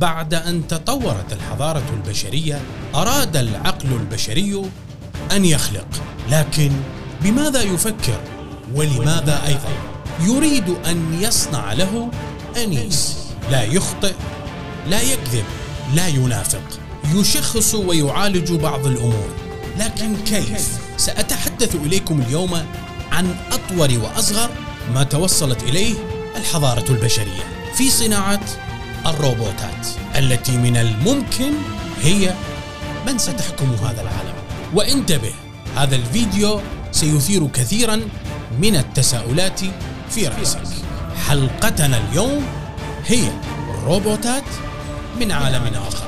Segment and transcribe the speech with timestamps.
[0.00, 2.60] بعد أن تطورت الحضارة البشرية
[2.94, 4.62] أراد العقل البشري
[5.32, 5.88] أن يخلق.
[6.30, 6.72] لكن
[7.22, 8.20] بماذا يفكر؟
[8.74, 9.68] ولماذا أيضا؟
[10.20, 12.10] يريد أن يصنع له
[12.56, 13.16] أنيس.
[13.50, 14.14] لا يخطئ
[14.88, 15.44] لا يكذب
[15.94, 16.80] لا ينافق.
[17.14, 19.28] يشخص ويعالج بعض الأمور.
[19.78, 22.62] لكن كيف؟ سأتحدث إليكم اليوم
[23.12, 24.50] عن أطور وأصغر
[24.94, 25.94] ما توصلت إليه
[26.36, 27.42] الحضارة البشرية.
[27.74, 28.40] في صناعة
[29.06, 29.86] الروبوتات
[30.18, 31.52] التي من الممكن
[32.02, 32.34] هي
[33.06, 34.34] من ستحكم هذا العالم.
[34.74, 35.32] وانتبه
[35.76, 36.60] هذا الفيديو
[36.92, 38.00] سيثير كثيرا
[38.60, 39.60] من التساؤلات
[40.10, 40.62] في رأسك.
[41.28, 42.46] حلقتنا اليوم
[43.06, 43.30] هي
[43.84, 44.44] روبوتات
[45.20, 46.05] من عالم آخر.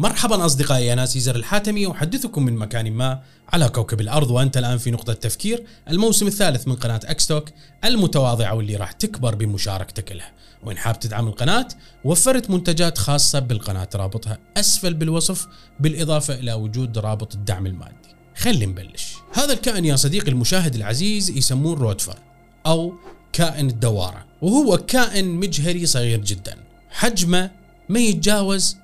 [0.00, 3.22] مرحبا أصدقائي أنا سيزر الحاتمي أحدثكم من مكان ما
[3.52, 7.48] على كوكب الأرض وأنت الآن في نقطة تفكير الموسم الثالث من قناة xtalk
[7.84, 10.32] المتواضعه واللي راح تكبر بمشاركتك لها
[10.64, 11.68] وإن حاب تدعم القناة
[12.04, 15.46] وفرت منتجات خاصة بالقناة رابطها أسفل بالوصف
[15.80, 17.94] بالإضافة إلى وجود رابط الدعم المادي.
[18.36, 19.14] خلي نبلش.
[19.32, 22.18] هذا الكائن يا صديقي المشاهد العزيز يسمون rotifer
[22.66, 22.94] أو
[23.32, 26.56] كائن الدوارة وهو كائن مجهري صغير جدا.
[26.90, 27.50] حجمه
[27.88, 28.79] ما يتجاوز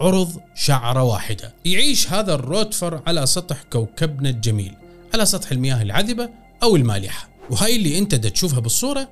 [0.00, 1.54] عرض شعرة واحدة.
[1.64, 4.74] يعيش هذا الروتفر على سطح كوكبنا الجميل
[5.14, 6.30] على سطح المياه العذبة
[6.62, 7.28] أو المالحة.
[7.50, 9.08] وهاي اللي أنت دا تشوفها بالصورة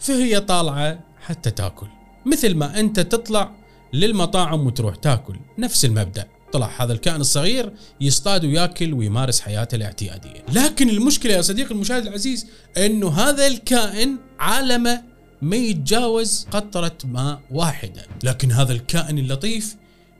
[0.00, 1.86] فهي طالعة حتى تاكل.
[2.26, 3.50] مثل ما أنت تطلع
[3.92, 5.36] للمطاعم وتروح تاكل.
[5.58, 6.26] نفس المبدأ.
[6.52, 10.44] طلع هذا الكائن الصغير يصطاد وياكل ويمارس حياته الاعتيادية.
[10.52, 15.02] لكن المشكلة يا صديقي المشاهد العزيز إنه هذا الكائن عالمه
[15.42, 18.06] ما يتجاوز قطرة ماء واحدة.
[18.24, 19.76] لكن هذا الكائن اللطيف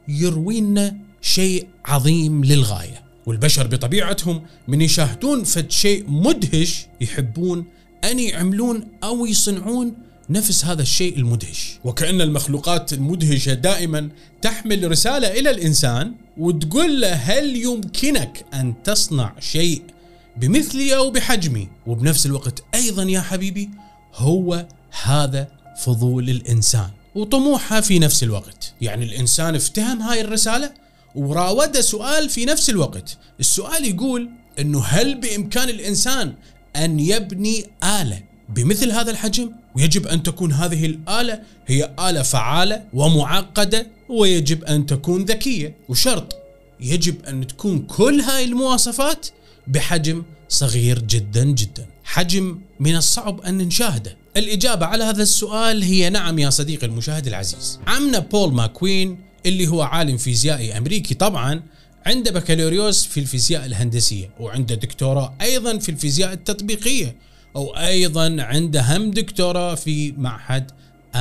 [0.08, 7.64] يروي لنا شيء عظيم للغاية والبشر بطبيعتهم من يشاهدون فد شيء مدهش يحبون
[8.04, 9.94] أن يعملون أو يصنعون
[10.30, 11.78] نفس هذا الشيء المدهش.
[11.84, 14.08] وكأن المخلوقات المدهشة دائما
[14.42, 19.82] تحمل رسالة إلى الإنسان وتقول له هل يمكنك أن تصنع شيء
[20.36, 23.70] بمثلي أو بحجمي؟ وبنفس الوقت أيضا يا حبيبي
[24.14, 24.66] هو
[25.02, 25.48] هذا
[25.84, 26.90] فضول الإنسان.
[27.18, 28.74] وطموحها في نفس الوقت.
[28.80, 30.70] يعني الإنسان افتهم هاي الرسالة
[31.14, 33.18] وراوده سؤال في نفس الوقت.
[33.40, 36.34] السؤال يقول أنه هل بإمكان الإنسان
[36.76, 43.86] أن يبني آلة بمثل هذا الحجم؟ ويجب أن تكون هذه الآلة هي آلة فعالة ومعقدة
[44.08, 45.76] ويجب أن تكون ذكية.
[45.88, 46.36] وشرط
[46.80, 49.26] يجب أن تكون كل هاي المواصفات
[49.66, 51.86] بحجم صغير جدا جدا.
[52.04, 54.16] حجم من الصعب أن نشاهده.
[54.38, 57.80] الإجابة على هذا السؤال هي نعم يا صديقي المشاهد العزيز.
[57.86, 61.62] عمنا بول ماكوين اللي هو عالم فيزيائي أمريكي طبعا
[62.06, 67.16] عنده بكالوريوس في الفيزياء الهندسية وعنده دكتوراه أيضا في الفيزياء التطبيقية
[67.56, 70.70] أو أيضا عنده هم دكتوراه في معهد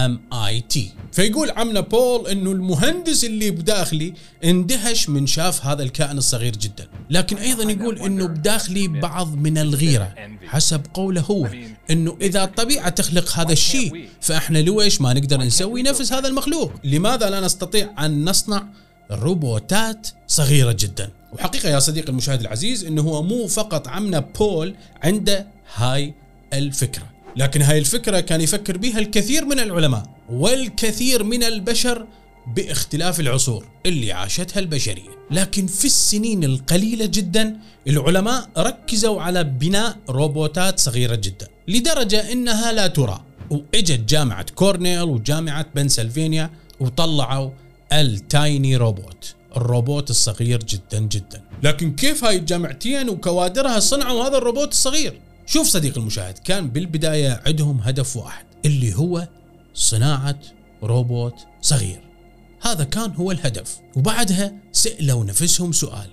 [0.05, 4.13] MIT فيقول عمنا بول إنه المهندس اللي بداخلي
[4.43, 6.87] اندهش من شاف هذا الكائن الصغير جدا.
[7.09, 10.13] لكن أيضا يقول إنه بداخلي بعض من الغيرة
[10.47, 11.49] حسب قوله هو
[11.91, 17.29] إنه إذا الطبيعة تخلق هذا الشيء فإحنا ليش ما نقدر نسوي نفس هذا المخلوق؟ لماذا
[17.29, 18.67] لا نستطيع أن نصنع
[19.11, 25.47] روبوتات صغيرة جدا؟ وحقيقة يا صديقي المشاهد العزيز إنه هو مو فقط عمنا بول عنده
[25.75, 26.13] هاي
[26.53, 27.16] الفكرة.
[27.37, 32.07] لكن هاي الفكرة كان يفكر بها الكثير من العلماء والكثير من البشر
[32.55, 35.17] باختلاف العصور اللي عاشتها البشرية.
[35.31, 42.87] لكن في السنين القليلة جدا العلماء ركزوا على بناء روبوتات صغيرة جدا لدرجة إنها لا
[42.87, 43.23] ترى.
[43.49, 46.49] وإجت جامعة كورنيل وجامعة بنسلفانيا
[46.79, 47.49] وطلعوا
[47.93, 51.41] ال tiny robot الروبوت الصغير جدا جدا.
[51.63, 57.79] لكن كيف هاي الجامعتين وكوادرها صنعوا هذا الروبوت الصغير؟ شوف صديقي المشاهد كان بالبداية عندهم
[57.81, 59.27] هدف واحد اللي هو
[59.73, 60.39] صناعة
[60.83, 62.01] روبوت صغير.
[62.61, 63.77] هذا كان هو الهدف.
[63.95, 66.09] وبعدها سألوا نفسهم سؤال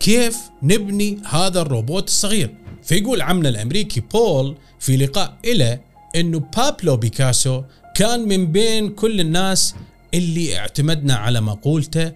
[0.00, 5.80] كيف نبني هذا الروبوت الصغير؟ فيقول عمنا الأمريكي بول في لقاء إلى
[6.16, 7.62] أنه بابلو بيكاسو
[7.94, 9.74] كان من بين كل الناس
[10.14, 12.12] اللي اعتمدنا على مقولته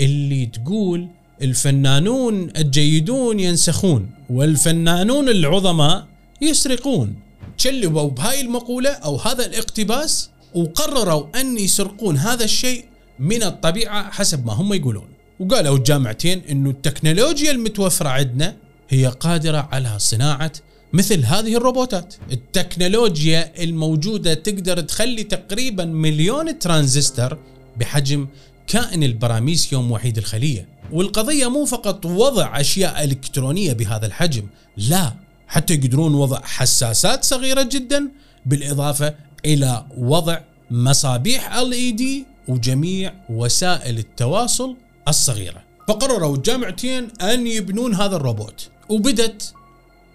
[0.00, 1.08] اللي تقول
[1.42, 6.09] الفنانون الجيدون ينسخون والفنانون العظماء
[6.42, 7.14] يسرقون.
[7.58, 12.84] تشلبوا بهاي المقولة أو هذا الاقتباس وقرروا أن يسرقون هذا الشيء
[13.18, 15.08] من الطبيعة حسب ما هم يقولون.
[15.40, 18.56] وقالوا الجامعتين أنه التكنولوجيا المتوفرة عندنا
[18.88, 20.52] هي قادرة على صناعة
[20.92, 22.14] مثل هذه الروبوتات.
[22.32, 27.38] التكنولوجيا الموجودة تقدر تخلي تقريبا مليون ترانزستور
[27.76, 28.26] بحجم
[28.66, 30.68] كائن البراميسيوم وحيد الخلية.
[30.92, 34.46] والقضية مو فقط وضع أشياء إلكترونية بهذا الحجم
[34.76, 35.14] لا
[35.50, 38.10] حتى يقدرون وضع حساسات صغيرة جدا
[38.46, 39.14] بالإضافة
[39.44, 42.02] إلى وضع مصابيح LED
[42.48, 44.76] وجميع وسائل التواصل
[45.08, 45.62] الصغيرة.
[45.88, 49.54] فقرروا الجامعتين أن يبنون هذا الروبوت وبدت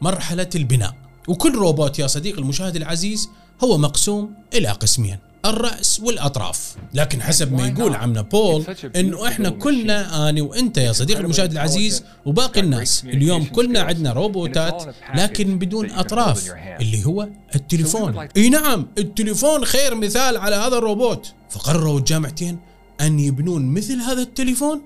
[0.02, 0.96] مرحلة البناء.
[1.28, 3.30] وكل روبوت يا صديقي المشاهد العزيز
[3.64, 5.18] هو مقسوم إلى قسمين.
[5.50, 6.75] الرأس والأطراف.
[6.94, 8.65] لكن حسب ما يقول عمنا بول
[8.95, 13.03] أنه إحنا كلنا أنا وإنت يا صديقي المشاهد العزيز وباقي الناس.
[13.03, 16.51] اليوم كلنا عندنا روبوتات لكن بدون أطراف
[16.81, 18.27] اللي هو التليفون.
[18.38, 21.33] إي نعم التليفون خير مثال على هذا الروبوت.
[21.50, 22.59] فقرروا الجامعتين
[23.01, 24.81] أن يبنون مثل هذا التليفون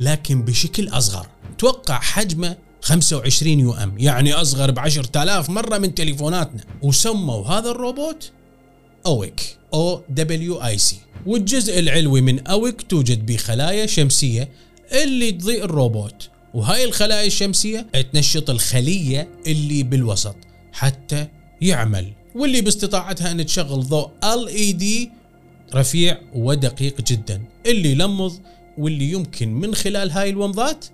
[0.00, 1.26] لكن بشكل أصغر.
[1.58, 6.60] توقع حجمه 25 um يعني أصغر ب 10000 مرة من تليفوناتنا.
[6.82, 8.32] وسموا هذا الروبوت
[9.06, 10.96] OWiC أو دبليو اي سي
[11.26, 14.48] والجزء العلوي من OWiC توجد بخلايا شمسية
[14.92, 20.36] اللي تضيء الروبوت وهاي الخلايا الشمسية تنشط الخلية اللي بالوسط
[20.72, 21.28] حتى
[21.60, 25.10] يعمل واللي باستطاعتها أن تشغل ضوء LED
[25.74, 28.32] رفيع ودقيق جدا اللي يلمض
[28.78, 30.84] واللي يمكن من خلال هاي الومضات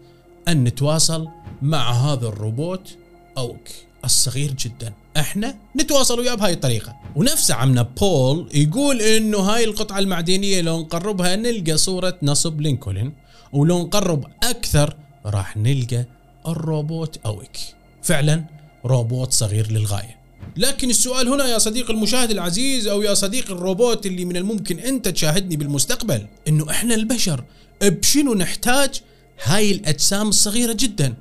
[0.49, 1.28] أن نتواصل
[1.62, 2.96] مع هذا الروبوت
[3.38, 3.69] OWiC
[4.04, 4.93] الصغير جدا.
[5.18, 6.96] إحنا نتواصل وياه بهاي الطريقة.
[7.16, 13.12] ونفس عمنا بول يقول إنه هاي القطعة المعدنية لو نقربها نلقى صورة نصب لينكولن
[13.52, 16.04] ولو نقرب أكثر راح نلقى
[16.48, 17.56] الروبوت اوك
[18.02, 18.44] فعلا
[18.84, 20.18] روبوت صغير للغاية.
[20.56, 25.08] لكن السؤال هنا يا صديق المشاهد العزيز أو يا صديق الروبوت اللي من الممكن أنت
[25.08, 27.44] تشاهدني بالمستقبل إنه إحنا البشر
[27.82, 29.00] بشنو نحتاج
[29.44, 31.14] هاي الأجسام الصغيرة جدا؟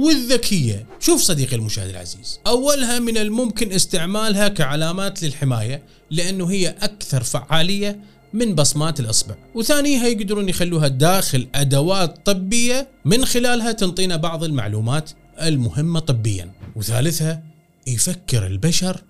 [0.00, 0.86] والذكية.
[1.00, 8.00] شوف صديقي المشاهد العزيز أولها من الممكن استعمالها كعلامات للحماية لأنه هي أكثر فعالية
[8.32, 9.34] من بصمات الإصبع.
[9.54, 15.10] وثانيها يقدرون يخلوها داخل أدوات طبية من خلالها تنطينا بعض المعلومات
[15.42, 16.52] المهمة طبيا.
[16.76, 17.42] وثالثها
[17.86, 19.02] يفكر البشر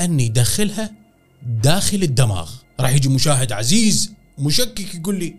[0.00, 0.92] أن يدخلها
[1.62, 2.50] داخل الدماغ.
[2.80, 5.34] راح يجي مشاهد عزيز مشكك يقول لي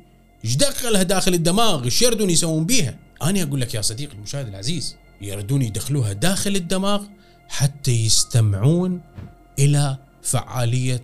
[0.45, 4.95] إيش دخلها داخل الدماغ؟ إيش يردون يسوون بيها؟ أنا أقول لك يا صديقي المشاهد العزيز
[5.21, 7.03] يردون يدخلوها داخل الدماغ
[7.49, 9.01] حتى يستمعون
[9.59, 11.03] إلى فعالية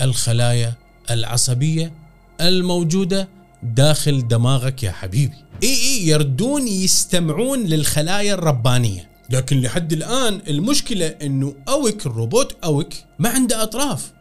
[0.00, 0.74] الخلايا
[1.10, 1.92] العصبية
[2.40, 3.28] الموجودة
[3.62, 5.34] داخل دماغك يا حبيبي.
[5.62, 9.10] إي إي يردون يستمعون للخلايا الربانية.
[9.30, 14.12] لكن لحد الآن المشكلة إنه OWiC الروبوت OWiC ما عنده أطراف.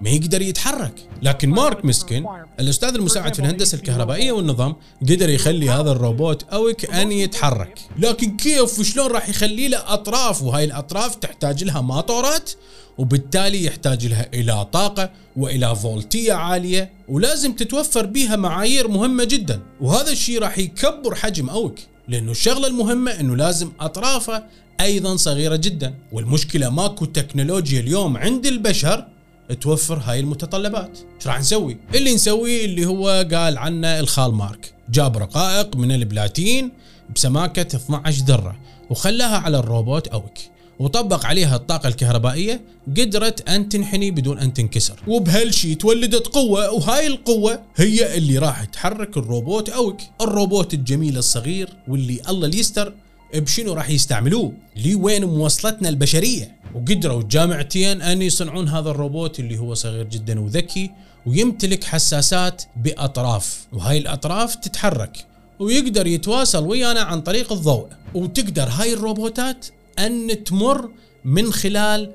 [0.00, 0.92] ما يقدر يتحرك.
[1.22, 2.26] لكن مارك ميسكن
[2.60, 7.78] الأستاذ المساعد في الهندسة الكهربائية والنظام قدر يخلي هذا الروبوت OWiC ان يتحرك.
[7.98, 12.50] لكن كيف وشلون راح يخلي له أطراف؟ وهاي الأطراف تحتاج لها ماطورات
[12.98, 19.60] وبالتالي يحتاج لها إلى طاقة وإلى فولتية عالية ولازم تتوفر بها معايير مهمة جدا.
[19.80, 21.78] وهذا الشيء راح يكبر حجم أوك
[22.08, 24.44] لأنه الشغلة المهمة إنه لازم أطرافه
[24.80, 25.94] أيضا صغيرة جدا.
[26.12, 29.06] والمشكلة ماكو تكنولوجيا اليوم عند البشر
[29.54, 30.98] توفر هاي المتطلبات.
[31.16, 34.74] إيش راح نسوي؟ اللي نسويه اللي هو قال عنه الخال مارك.
[34.90, 36.72] جاب رقائق من البلاتين
[37.14, 38.56] بسماكة 12 ذرة
[38.90, 40.38] وخلاها على الروبوت أوك
[40.78, 42.60] وطبق عليها الطاقة الكهربائية
[42.96, 45.00] قدرت أن تنحني بدون أن تنكسر.
[45.06, 52.20] وبهالشي تولدت قوة وهاي القوة هي اللي راح تحرك الروبوت أوك الروبوت الجميل الصغير واللي
[52.28, 52.92] الله ليستر
[53.34, 59.74] بشنو راح يستعملوه؟ لي وين موصلتنا البشرية؟ وقدروا الجامعتين أن يصنعون هذا الروبوت اللي هو
[59.74, 60.90] صغير جدا وذكي
[61.26, 65.26] ويمتلك حساسات بأطراف وهاي الأطراف تتحرك
[65.60, 67.88] ويقدر يتواصل ويانا عن طريق الضوء.
[68.14, 69.66] وتقدر هاي الروبوتات
[69.98, 70.90] أن تمر
[71.24, 72.12] من خلال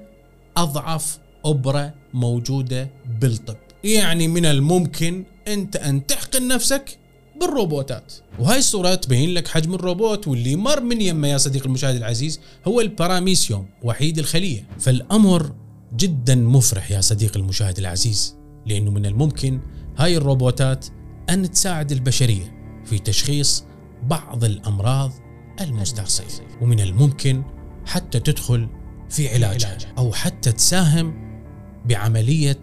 [0.58, 2.90] أضعف أبرة موجودة
[3.20, 3.58] بالطب.
[3.84, 6.98] يعني من الممكن أنت أن تحقن نفسك
[7.40, 8.14] بالروبوتات.
[8.40, 12.82] وهاي الصورة تبين لك حجم الروبوت واللي مر من يمه يا صديقي المشاهد العزيز هو
[12.82, 14.68] الباراميسيوم وحيد الخلية.
[14.80, 15.56] فالأمر
[15.96, 18.36] جدا مفرح يا صديقي المشاهد العزيز
[18.66, 19.60] لأنه من الممكن
[19.98, 20.86] هاي الروبوتات
[21.30, 23.64] أن تساعد البشرية في تشخيص
[24.04, 25.12] بعض الأمراض
[25.62, 27.44] المستعصية ومن الممكن
[27.86, 28.68] حتى تدخل
[29.10, 29.78] في علاجها.
[29.98, 31.14] أو حتى تساهم
[31.86, 32.62] بعملية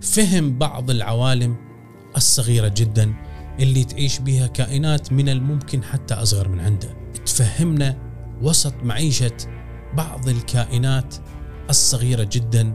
[0.00, 1.56] فهم بعض العوالم
[2.16, 3.14] الصغيرة جدا
[3.60, 6.96] اللي تعيش بها كائنات من الممكن حتى أصغر من عنده.
[7.26, 7.96] تفهمنا
[8.42, 9.36] وسط معيشة
[9.94, 11.14] بعض الكائنات
[11.70, 12.74] الصغيرة جدا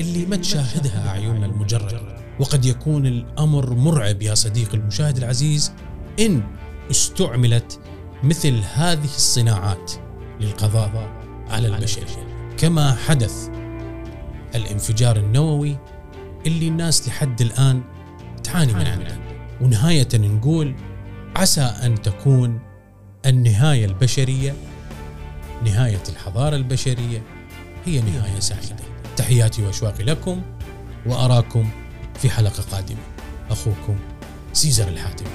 [0.00, 5.72] اللي ما تشاهدها أعيننا المجردة وقد يكون الأمر مرعب يا صديقي المشاهد العزيز
[6.20, 6.42] إن
[6.90, 7.80] استعملت
[8.22, 9.92] مثل هذه الصناعات
[10.40, 11.10] للقضاء
[11.48, 13.48] على البشرية كما حدث
[14.54, 15.76] الانفجار النووي
[16.46, 17.82] اللي الناس لحد الآن
[18.44, 19.25] تعاني من عنده
[19.60, 20.74] ونهاية نقول
[21.36, 22.60] عسى أن تكون
[23.26, 24.54] النهاية البشرية
[25.64, 27.22] نهاية الحضارة البشرية
[27.86, 28.76] هي نهاية سعيدة
[29.16, 30.42] تحياتي وأشواقي لكم
[31.06, 31.70] وأراكم
[32.14, 33.00] في حلقة قادمة.
[33.50, 33.96] أخوكم
[34.52, 35.28] سيزر الحاتمي